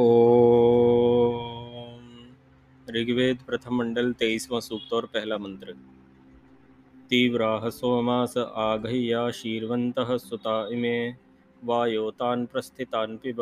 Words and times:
ओम। 0.00 0.16
ऋग्वेद 2.90 3.38
प्रथम 3.46 3.74
मंडल 3.74 4.12
तेईसवां 4.12 4.60
सूक्त 4.60 4.92
और 4.92 5.06
पहला 5.06 5.38
मंत्र। 5.38 5.74
तीव्राः 7.10 7.68
सोमास 7.70 8.36
आघह्या 8.38 9.30
शीर्वन्तः 9.30 10.16
सुता 10.16 10.68
इमे 10.72 11.14
वायोतान 11.64 12.46
प्रस्थितान 12.46 13.16
पिब। 13.16 13.36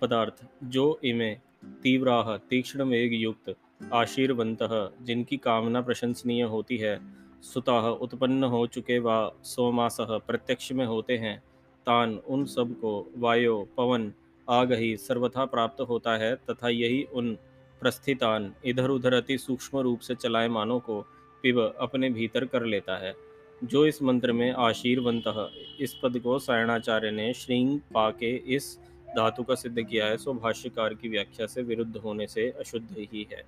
पदार्थ, 0.00 0.46
जो 0.64 1.00
इमे 1.04 1.38
तीव्राह, 1.82 2.36
तीक्ष्ण 2.36 2.82
वेग 2.82 3.14
युक्त 3.14 3.54
आशीर्वंत 3.92 4.58
जिनकी 5.02 5.36
कामना 5.36 5.80
प्रशंसनीय 5.80 6.42
होती 6.42 6.76
है 6.76 7.00
सुताः 7.42 7.88
उत्पन्न 7.88 8.44
हो 8.44 8.66
चुके 8.66 8.98
वा 8.98 9.32
सोमासः 9.42 10.18
प्रत्यक्ष 10.18 10.72
में 10.72 10.86
होते 10.86 11.16
हैं, 11.16 11.40
तान 11.86 12.14
उन 12.14 12.44
सबको 12.44 13.12
वायो, 13.16 13.68
पवन 13.76 14.12
आग 14.48 14.72
ही 14.72 14.96
सर्वथा 14.96 15.44
प्राप्त 15.44 15.80
होता 15.80 16.16
है 16.16 16.34
तथा 16.50 16.68
यही 16.68 17.02
उन 17.12 17.34
प्रस्थितान 17.80 18.52
इधर 18.64 18.90
उधर 18.90 19.14
अति 19.14 19.38
सूक्ष्म 19.38 19.78
रूप 19.78 20.00
से 20.00 20.14
चलायमानों 20.14 20.78
को 20.80 21.00
पिब 21.42 21.74
अपने 21.80 22.10
भीतर 22.10 22.44
कर 22.44 22.64
लेता 22.64 22.96
है। 22.96 23.14
जो 23.64 23.86
इस 23.86 24.02
मंत्र 24.02 24.32
में 24.32 24.52
आशीर्वंत 24.52 25.24
इस 25.80 25.94
पद 26.02 26.18
को 26.18 26.38
सायणाचार्य 26.38 27.10
ने 27.10 27.32
श्रींग 27.34 27.80
पाके 27.94 28.34
इस 28.36 28.78
धातु 29.16 29.42
का 29.42 29.54
सिद्ध 29.54 29.82
किया 29.82 30.06
है, 30.06 30.16
सो 30.16 30.34
भाष्यकार 30.34 30.94
की 30.94 31.08
व्याख्या 31.08 31.46
से 31.46 31.62
विरुद्ध 31.62 31.96
होने 31.96 32.26
से 32.26 32.50
अशुद्ध 32.50 32.96
ही 32.98 33.26
है। 33.32 33.42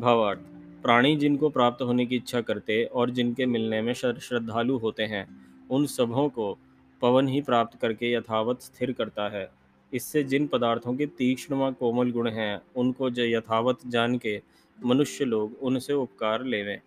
भावार्थ, 0.00 0.40
प्राणी 0.82 1.16
जिनको 1.16 1.48
प्राप्त 1.48 1.82
होने 1.82 2.06
की 2.06 2.16
इच्छा 2.16 2.40
करते 2.40 2.84
और 2.84 3.10
जिनके 3.10 3.46
मिलने 3.46 3.82
में 3.82 3.92
श्रद्धालु 3.94 4.76
होते 4.78 5.02
हैं, 5.02 5.26
उन 5.70 5.86
सबों 5.86 6.28
को 6.28 6.58
पवन 7.02 7.28
ही 7.28 7.40
प्राप्त 7.40 7.80
करके 7.80 8.12
यथावत 8.12 8.60
स्थिर 8.60 8.92
करता 8.92 9.28
है। 9.28 9.48
इससे 9.92 10.22
जिन 10.24 10.46
पदार्थों 10.46 10.94
के 10.96 11.06
तीक्ष्ण 11.06 11.54
व 11.54 11.70
कोमल 11.72 12.10
गुण 12.10 12.28
हैं 12.28 12.60
उनको 12.76 13.10
यथावत 13.20 13.86
जान 13.86 14.18
के 14.18 14.40
मनुष्य 14.78 15.24
लोग 15.24 15.56
उनसे 15.62 15.92
उपकार 15.92 16.44
लेवें। 16.44 16.80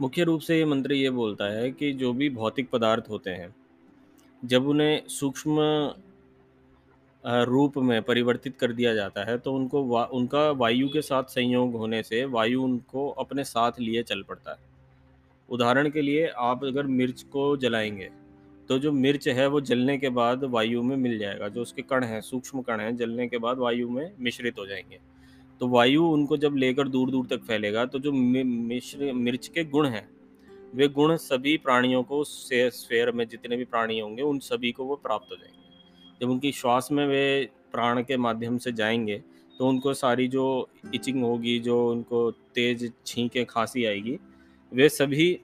मुख्य 0.00 0.24
रूप 0.24 0.40
से 0.40 0.58
ये 0.58 0.64
मंत्र 0.64 0.92
ये 0.92 1.10
बोलता 1.10 1.44
है 1.44 1.70
कि 1.72 1.92
जो 1.92 2.12
भी 2.12 2.30
भौतिक 2.30 2.70
पदार्थ 2.70 3.04
होते 3.10 3.30
हैं 3.30 3.54
जब 4.42 4.66
उन्हें 4.68 5.06
सूक्ष्म 5.08 5.60
रूप 7.24 7.76
में 7.78 8.02
परिवर्तित 8.02 8.56
कर 8.56 8.72
दिया 8.72 8.94
जाता 8.94 9.24
है 9.24 9.38
तो 9.38 9.54
उनको 9.54 9.82
वा, 9.84 10.04
उनका 10.04 10.50
वायु 10.50 10.88
के 10.88 11.02
साथ 11.02 11.24
संयोग 11.24 11.74
होने 11.74 12.02
से 12.02 12.24
वायु 12.24 12.62
उनको 12.62 13.08
अपने 13.08 13.44
साथ 13.44 13.80
लिए 13.80 14.02
चल 14.02 14.22
पड़ता 14.22 14.50
है। 14.50 14.58
उदाहरण 15.48 15.88
के 15.90 16.02
लिए 16.02 16.26
आप 16.26 16.64
अगर 16.64 16.86
मिर्च 16.86 17.22
को 17.22 17.56
जलाएँगे 17.56 18.10
तो 18.68 18.78
जो 18.78 18.92
मिर्च 18.92 19.28
है 19.28 19.46
वो 19.46 19.60
जलने 19.60 19.96
के 19.98 20.08
बाद 20.08 20.44
वायु 20.44 20.82
में 20.82 20.96
मिल 20.96 21.18
जाएगा, 21.18 21.48
जो 21.48 21.62
उसके 21.62 21.82
कण 21.82 22.04
हैं, 22.04 22.20
सूक्ष्म 22.20 22.62
कण 22.62 22.80
हैं, 22.80 22.96
जलने 22.96 23.26
के 23.28 23.38
बाद 23.38 23.58
वायु 23.58 23.88
में 23.90 24.12
मिश्रित 24.20 24.58
हो 24.58 24.66
जाएँगे। 24.66 24.98
तो 25.60 25.68
वायु 25.68 26.04
उनको 26.04 26.36
जब 26.36 26.56
लेकर 26.56 26.88
दूर 26.88 27.10
दूर 27.10 27.26
तक 27.26 27.42
फैलेगा 27.42 27.84
तो 27.84 27.98
जो 27.98 28.12
मिश्र, 28.12 29.12
मिर्च 29.12 29.46
के 29.48 29.64
गुण 29.64 29.86
हैं, 29.86 30.08
वे 30.74 30.88
गुण 30.88 31.16
सभी 31.16 31.56
प्राणियों 31.56 32.02
को 32.02 32.22
स्फेयर 32.24 33.10
में 33.12 33.26
जितने 33.28 33.56
भी 33.56 33.64
प्राणी 33.64 33.98
होंगे, 34.00 34.22
उन 34.22 34.38
सभी 34.40 34.72
को 34.72 34.84
वो 34.84 34.96
प्राप्त 34.96 35.32
हो 35.32 35.36
जाएँगे। 35.36 36.20
जब 36.20 36.30
उनकी 36.30 36.52
श्वास 36.52 36.88
में 36.92 37.06
वे 37.06 37.48
प्राण 37.72 38.02
के 38.02 38.16
माध्यम 38.16 38.58
से 38.58 38.72
जाएँगे 38.72 39.22
तो 39.58 39.68
उनको 39.68 39.92
सारी 39.94 40.26
जो 40.28 40.68
इचिंग 40.94 41.22
होगी, 41.22 41.58
जो 41.58 41.90
उनको 41.90 42.30
तेज 42.30 42.92
छींके 43.06 43.44
खांसी 43.44 43.84
आएगी, 43.84 44.18
वे 44.72 44.88
सभी 44.88 45.38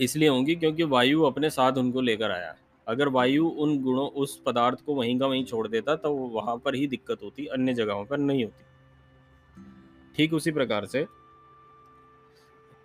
इसलिए 0.00 0.28
होंगी 0.28 0.54
क्योंकि 0.56 0.84
वायु 0.84 1.22
अपने 1.22 1.50
साथ 1.50 1.72
उनको 1.72 2.00
लेकर 2.00 2.30
आया। 2.30 2.54
अगर 2.86 3.08
वायु 3.08 3.46
उन 3.46 3.78
गुणों, 3.82 4.08
उस 4.08 4.40
पदार्थ 4.46 4.84
को 4.84 4.94
वहीं 4.94 5.18
का 5.18 5.26
वहीं 5.26 5.44
छोड़ 5.44 5.66
देता 5.68 5.94
तो 5.96 6.12
वहाँ 6.12 6.56
पर 6.56 6.74
ही 6.74 6.86
दिक्कत 6.86 7.22
होती, 7.22 7.46
अन्य 7.46 7.74
जगहों 7.74 8.04
पर 8.04 8.18
नहीं 8.18 8.44
होती। 8.44 8.64
ठीक 10.16 10.34
उसी 10.34 10.50
प्रकार 10.52 10.86
से, 10.86 11.06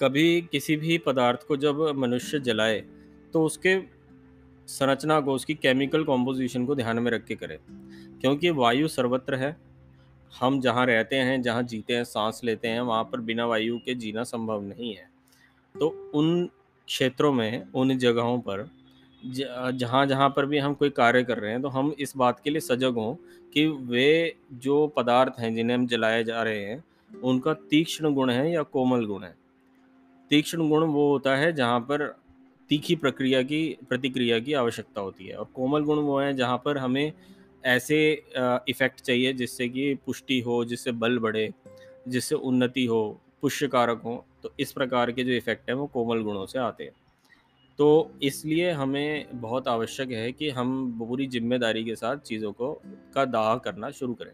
कभी 0.01 0.41
किसी 0.41 0.75
भी 0.75 0.97
पदार्थ 0.97 1.47
को 1.47 1.57
जब 1.57 1.81
मनुष्य 1.95 2.39
जलाए 2.39 2.79
तो 3.33 3.43
उसके 3.43 3.79
संरचना 4.67 5.19
को, 5.21 5.33
उसकी 5.33 5.53
केमिकल 5.53 6.03
कॉम्पोजिशन 6.03 6.65
को 6.65 6.75
ध्यान 6.75 6.99
में 6.99 7.11
रख 7.11 7.25
के 7.25 7.35
करे। 7.35 7.59
क्योंकि 8.21 8.49
वायु 8.49 8.87
सर्वत्र 8.87 9.35
है। 9.35 9.55
हम 10.39 10.59
जहाँ 10.61 10.85
रहते 10.85 11.15
हैं, 11.15 11.41
जहाँ 11.41 11.63
जीते 11.63 11.93
हैं, 11.93 12.03
सांस 12.03 12.41
लेते 12.43 12.67
हैं, 12.67 12.81
वहाँ 12.81 13.03
पर 13.03 13.19
बिना 13.19 13.45
वायु 13.45 13.77
के 13.77 13.93
जीना 13.93 14.23
संभव 14.23 14.61
नहीं 14.61 14.95
है। 14.95 15.09
तो 15.75 16.11
उन 16.15 16.49
क्षेत्रों 16.87 17.31
में, 17.33 17.67
उन 17.73 17.97
जगहों 17.97 18.39
पर 18.39 18.67
जहाँ 19.23 20.05
जहाँ 20.05 20.29
पर 20.29 20.45
भी 20.45 20.57
हम 20.57 20.73
कोई 20.73 20.89
कार्य 20.91 21.23
कर 21.23 21.37
रहे 21.37 21.51
हैं 21.51 21.61
तो 21.61 21.67
हम 21.67 21.93
इस 21.99 22.13
बात 22.17 22.39
के 22.43 22.49
लिए 22.49 22.59
सजग 22.61 22.95
हों 22.95 23.13
कि 23.53 23.65
वे 23.67 24.35
जो 24.55 24.85
पदार्थ 24.87 25.39
हैं 25.39 25.53
जिन्हें 25.55 25.77
हम 25.77 25.87
जलाए 25.87 26.23
जा 26.23 26.41
रहे 26.43 26.65
हैं, 26.65 26.83
उनका 27.11 27.53
तीक्ष्ण 27.69 28.13
गुण 28.13 28.29
है 28.29 28.51
या 28.51 28.63
कोमल 28.63 29.05
गुण 29.05 29.23
है। 29.23 29.33
तीक्ष्ण 30.31 30.67
गुण 30.69 30.83
वो 30.83 31.09
होता 31.11 31.35
है 31.35 31.51
जहाँ 31.53 31.79
पर 31.79 32.05
तीखी 32.69 32.95
प्रक्रिया 32.95 33.41
की, 33.41 33.77
प्रतिक्रिया 33.89 34.39
की 34.39 34.53
आवश्यकता 34.53 35.01
होती 35.01 35.27
है 35.27 35.35
और 35.35 35.47
कोमल 35.55 35.83
गुण 35.83 35.99
वो 35.99 36.19
है 36.19 36.33
जहाँ 36.33 36.61
पर 36.65 36.77
हमें 36.77 37.11
ऐसे 37.65 37.97
इफ़ेक्ट 38.69 39.01
चाहिए 39.01 39.33
जिससे 39.33 39.67
कि 39.69 39.93
पुष्टि 40.05 40.39
हो, 40.39 40.63
जिससे 40.65 40.91
बल 40.93 41.17
बढ़े, 41.19 41.49
जिससे 42.07 42.35
उन्नति 42.35 42.85
हो 42.85 43.19
पुष्य 43.45 43.67
कारक 43.69 44.01
हों 44.05 44.17
तो 44.43 44.53
इस 44.59 44.71
प्रकार 44.73 45.11
के 45.11 45.23
जो 45.23 45.31
इफ़ेक्ट 45.33 45.69
हैं, 45.69 45.75
वो 45.75 45.85
कोमल 45.87 46.21
गुणों 46.23 46.45
से 46.45 46.59
आते 46.61 46.83
हैं। 46.83 46.91
तो 47.79 48.11
इसलिए 48.23 48.71
हमें 48.73 49.27
बहुत 49.33 49.67
आवश्यक 49.67 50.11
है 50.11 50.31
कि 50.31 50.49
हम 50.51 50.97
पूरी 50.99 51.27
ज़िम्मेदारी 51.27 51.83
के 51.83 51.95
साथ 51.95 52.17
चीज़ों 52.25 52.51
को, 52.53 52.71
का 53.15 53.25
दाह 53.27 53.55
करना 53.59 53.89
शुरू 53.91 54.13
करें। 54.13 54.31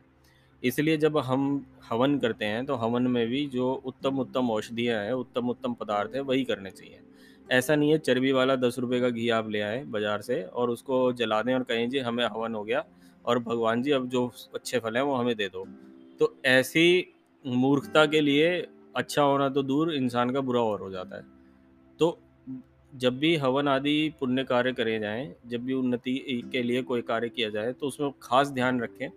इसलिए 0.64 0.98
जब 0.98 1.18
हम 1.20 1.66
हवन 1.86 2.18
करते 2.20 2.46
हैं 2.46 2.66
तो 2.66 2.76
हवन 2.78 3.08
में 3.08 3.28
भी 3.28 3.46
जो 3.50 3.72
उत्तम 3.86 4.20
उत्तम 4.20 4.50
औषधियाँ 4.52 5.04
हैं 5.04 5.14
उत्तम 5.14 5.50
उत्तम 5.50 5.74
पदार्थ 5.76 6.16
हैं, 6.16 6.22
वही 6.24 6.44
करने 6.46 6.72
चाहिए। 6.72 7.00
ऐसा 7.50 7.76
नहीं 7.76 7.92
है, 7.92 7.98
चर्बी 8.00 8.32
वाला 8.32 8.56
दस 8.58 8.80
रुपये 8.80 9.00
का 9.02 9.10
घी 9.10 9.30
आप 9.32 9.50
ले 9.50 9.62
आए 9.62 9.84
बाज़ार 9.86 10.22
से 10.22 10.42
और 10.44 10.70
उसको 10.70 11.12
जला 11.14 11.42
दें 11.42 11.54
और 11.54 11.64
कहें, 11.64 11.90
जी, 11.90 12.00
हमें 12.00 12.26
हवन 12.26 12.56
हो 12.56 12.64
गया 12.64 12.84
और 13.26 13.40
भगवान 13.42 13.82
जी, 13.84 13.92
अब 13.92 14.08
जो 14.10 14.32
अच्छे 14.56 14.80
फल 14.80 14.96
हैं, 14.96 15.04
वो 15.04 15.16
हमें 15.16 15.36
दे 15.36 15.48
दो। 15.48 15.66
तो 16.20 16.36
ऐसी 16.48 17.14
मूर्खता 17.46 18.06
के 18.06 18.22
लिए 18.22 18.50
अच्छा 18.96 19.22
होना 19.22 19.48
तो 19.50 19.64
दूर, 19.64 19.94
इंसान 19.94 20.30
का 20.30 20.42
बुरा 20.42 20.62
और 20.62 20.82
हो 20.82 20.90
जाता 20.92 21.18
है। 21.18 21.24
तो 22.00 22.18
जब 22.94 23.18
भी 23.20 23.36
हवन 23.36 23.68
आदि 23.68 24.14
पुण्य 24.20 24.44
कार्य 24.44 24.72
करे 24.74 24.98
जाएँ, 25.00 25.34
जब 25.48 25.64
भी 25.66 25.74
उन्नति 25.74 26.42
के 26.52 26.64
लिए 26.64 26.82
कोई 26.82 27.02
कार्य 27.02 27.30
किया 27.30 27.50
जाए 27.50 27.74
तो 27.74 27.88
उसमें 27.88 28.12
खास 28.22 28.50
ध्यान 28.50 28.82
रखें। 28.82 29.10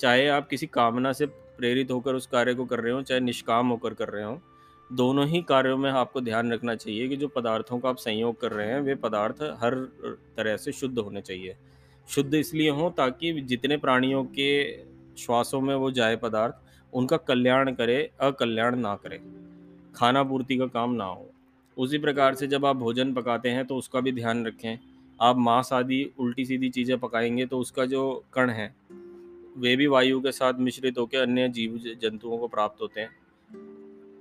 चाहे 0.00 0.26
आप 0.28 0.48
किसी 0.48 0.66
कामना 0.66 1.12
से 1.12 1.26
प्रेरित 1.26 1.90
होकर 1.90 2.14
उस 2.14 2.26
कार्य 2.26 2.54
को 2.54 2.64
कर 2.64 2.80
रहे 2.80 2.92
हो, 2.92 3.02
चाहे 3.02 3.20
निष्काम 3.20 3.68
होकर 3.68 3.94
कर 3.94 4.08
रहे 4.08 4.24
हो, 4.24 4.40
दोनों 4.90 5.26
ही 5.26 5.42
कार्यों 5.42 5.76
में 5.76 5.90
आपको 5.90 6.20
ध्यान 6.20 6.52
रखना 6.52 6.74
चाहिए 6.74 7.08
कि 7.08 7.16
जो 7.16 7.28
पदार्थों 7.28 7.78
का 7.78 7.88
आप 7.88 7.96
संयोग 7.96 8.40
कर 8.40 8.52
रहे 8.52 8.66
हैं, 8.68 8.80
वे 8.80 8.94
पदार्थ 8.94 9.42
हर 9.60 9.74
तरह 10.36 10.56
से 10.56 10.72
शुद्ध 10.72 10.98
होने 10.98 11.20
चाहिए। 11.20 11.56
शुद्ध 12.08 12.34
इसलिए 12.34 12.70
हों 12.70 12.90
ताकि 12.90 13.32
जितने 13.42 13.76
प्राणियों 13.76 14.24
के 14.24 14.50
श्वासों 15.16 15.60
में 15.60 15.74
वो 15.74 15.90
जाए 15.90 16.16
पदार्थ 16.16 16.54
उनका 16.92 17.16
कल्याण 17.18 17.72
करे, 17.72 18.10
अकल्याण 18.20 18.76
ना 18.76 18.94
करे। 18.96 19.20
खाना 19.94 20.22
पूर्ति 20.22 20.56
का 20.56 20.66
काम 20.66 20.92
ना 20.92 21.04
हो। 21.04 21.30
उसी 21.76 21.98
प्रकार 21.98 22.34
से 22.34 22.46
जब 22.46 22.66
आप 22.66 22.76
भोजन 22.76 23.12
पकाते 23.14 23.48
हैं 23.48 23.64
तो 23.64 23.76
उसका 23.76 24.00
भी 24.00 24.12
ध्यान 24.12 24.46
रखें। 24.46 24.78
आप 25.20 25.36
मांस 25.36 25.72
आदि 25.72 26.04
उल्टी 26.18 26.44
सीधी 26.44 26.68
चीज़ें 26.70 26.98
पकाएँगे 26.98 27.46
तो 27.46 27.58
उसका 27.58 27.84
जो 27.86 28.24
कण 28.32 28.50
है, 28.50 28.74
वे 29.56 29.74
भी 29.76 29.86
वायु 29.86 30.20
के 30.20 30.32
साथ 30.32 30.54
मिश्रित 30.54 30.98
होकर 30.98 31.18
अन्य 31.18 31.48
जीव 31.48 31.78
जंतुओं 32.02 32.38
को 32.38 32.48
प्राप्त 32.48 32.82
होते 32.82 33.00
हैं। 33.00 33.10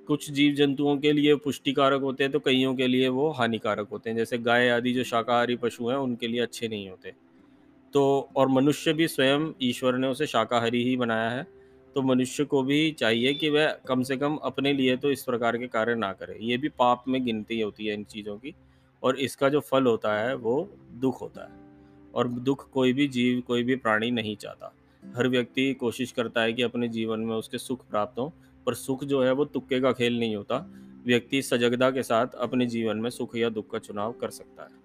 कुछ 0.07 0.29
जीव 0.31 0.53
जंतुओं 0.53 0.97
के 0.97 1.11
लिए 1.11 1.35
पुष्टिकारक 1.35 2.01
होते 2.01 2.23
हैं 2.23 2.31
तो 2.33 2.39
कईयों 2.39 2.73
के 2.75 2.87
लिए 2.87 3.07
वो 3.07 3.29
हानिकारक 3.31 3.87
होते 3.91 4.09
हैं। 4.09 4.17
जैसे 4.17 4.37
गाय 4.37 4.69
आदि 4.69 4.93
जो 4.93 5.03
शाकाहारी 5.03 5.55
पशु 5.55 5.89
हैं, 5.89 5.97
उनके 5.97 6.27
लिए 6.27 6.41
अच्छे 6.41 6.67
नहीं 6.67 6.89
होते। 6.89 7.13
तो 7.93 8.29
और 8.35 8.47
मनुष्य 8.47 8.93
भी 8.93 9.07
स्वयं 9.07 9.51
ईश्वर 9.61 9.97
ने 9.97 10.07
उसे 10.07 10.27
शाकाहारी 10.27 10.83
ही 10.83 10.95
बनाया 10.97 11.29
है। 11.29 11.45
तो 11.95 12.01
मनुष्य 12.01 12.45
को 12.45 12.63
भी 12.63 12.91
चाहिए 12.91 13.33
कि 13.33 13.49
वह 13.49 13.77
कम 13.87 14.03
से 14.03 14.17
कम 14.17 14.35
अपने 14.35 14.73
लिए 14.73 14.97
तो 14.97 15.11
इस 15.11 15.23
प्रकार 15.23 15.57
के 15.57 15.67
कार्य 15.67 15.95
ना 15.95 16.13
करे। 16.13 16.37
ये 16.41 16.57
भी 16.57 16.69
पाप 16.69 17.03
में 17.07 17.25
गिनती 17.25 17.61
होती 17.61 17.85
है 17.85 17.93
इन 17.93 18.03
चीज़ों 18.03 18.37
की 18.37 18.55
और 19.03 19.19
इसका 19.19 19.49
जो 19.49 19.59
फल 19.59 19.85
होता 19.85 20.19
है, 20.19 20.35
वो 20.35 20.69
दुख 20.91 21.21
होता 21.21 21.43
है। 21.43 21.61
और 22.15 22.27
दुख 22.27 22.69
कोई 22.69 22.93
भी 22.93 23.07
जीव, 23.07 23.41
कोई 23.41 23.63
भी 23.63 23.75
प्राणी 23.75 24.11
नहीं 24.11 24.35
चाहता। 24.35 24.73
हर 25.17 25.27
व्यक्ति 25.27 25.73
कोशिश 25.73 26.11
करता 26.11 26.41
है 26.41 26.53
कि 26.53 26.61
अपने 26.61 26.87
जीवन 26.87 27.19
में 27.19 27.35
उसके 27.35 27.57
सुख 27.57 27.89
प्राप्त 27.89 28.19
हों, 28.19 28.29
पर 28.65 28.73
सुख 28.73 29.03
जो 29.03 29.23
है, 29.23 29.31
वो 29.31 29.45
तुक्के 29.45 29.79
का 29.79 29.91
खेल 29.91 30.19
नहीं 30.19 30.35
होता। 30.35 30.73
व्यक्ति 31.05 31.41
सजगता 31.41 31.91
के 31.91 32.03
साथ 32.03 32.27
अपने 32.27 32.65
जीवन 32.65 32.97
में 32.97 33.09
सुख 33.09 33.35
या 33.35 33.49
दुख 33.49 33.71
का 33.71 33.79
चुनाव 33.79 34.11
कर 34.11 34.29
सकता 34.29 34.63
है। 34.63 34.80